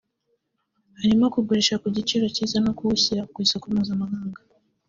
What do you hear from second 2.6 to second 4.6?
no kuwushyira ku isoko mpuzamahanga